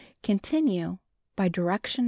Continue 0.23 0.97
by 1.35 1.47
direction 1.47 1.99
No. 1.99 1.99